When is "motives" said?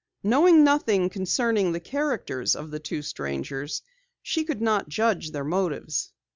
5.43-6.11